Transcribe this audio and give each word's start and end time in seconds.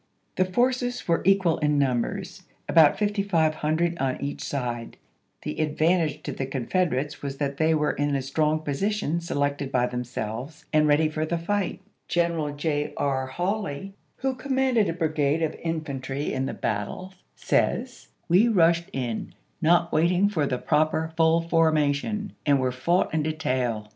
The 0.35 0.45
forces 0.45 1.07
were 1.07 1.21
equal 1.25 1.59
in 1.59 1.77
numbers, 1.77 2.41
about 2.67 2.97
5500 2.97 3.99
on 3.99 4.19
each 4.19 4.41
side; 4.43 4.97
the 5.43 5.61
advantage 5.61 6.23
to 6.23 6.31
the 6.31 6.47
Confederates 6.47 7.21
was 7.21 7.37
that 7.37 7.57
they 7.57 7.75
were 7.75 7.91
in 7.91 8.15
a 8.15 8.23
strong 8.23 8.61
position 8.61 9.19
selected 9.21 9.71
by 9.71 9.85
themselves 9.85 10.65
and 10.73 10.87
ready 10.87 11.07
for 11.07 11.23
the 11.23 11.37
fight. 11.37 11.81
General 12.07 12.49
J. 12.55 12.95
R. 12.97 13.27
Hawley, 13.27 13.93
who 14.15 14.33
commanded 14.33 14.89
a 14.89 14.93
brigade 14.93 15.43
of 15.43 15.53
infantry 15.61 16.33
in 16.33 16.49
OLUSTEE 16.49 16.49
AND 16.49 16.49
THE 16.49 16.53
KED 16.55 16.65
EIVER 16.65 16.85
285 16.85 17.09
the 17.11 17.11
battle, 17.11 17.13
says," 17.85 18.07
We 18.27 18.47
rushed 18.47 18.89
in, 18.91 19.35
not 19.61 19.93
waiting 19.93 20.29
for 20.29 20.43
chap.xi. 20.47 20.55
the 20.57 20.61
proper 20.63 21.13
full 21.15 21.41
formation, 21.41 22.33
and 22.43 22.59
were 22.59 22.71
fought 22.71 23.13
in 23.13 23.21
de 23.21 23.33
"^^^^^^ 23.33 23.37
tail." 23.37 23.89